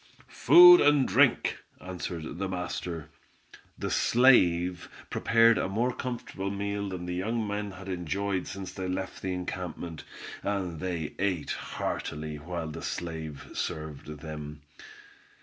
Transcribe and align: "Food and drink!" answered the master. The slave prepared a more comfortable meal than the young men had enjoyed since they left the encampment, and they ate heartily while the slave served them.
"Food 0.29 0.81
and 0.81 1.07
drink!" 1.07 1.59
answered 1.79 2.39
the 2.39 2.49
master. 2.49 3.11
The 3.77 3.91
slave 3.91 4.89
prepared 5.11 5.59
a 5.59 5.69
more 5.69 5.93
comfortable 5.93 6.49
meal 6.49 6.89
than 6.89 7.05
the 7.05 7.13
young 7.13 7.45
men 7.47 7.69
had 7.73 7.87
enjoyed 7.87 8.47
since 8.47 8.71
they 8.73 8.87
left 8.87 9.21
the 9.21 9.31
encampment, 9.35 10.03
and 10.41 10.79
they 10.79 11.13
ate 11.19 11.51
heartily 11.51 12.37
while 12.39 12.69
the 12.69 12.81
slave 12.81 13.51
served 13.53 14.07
them. 14.21 14.63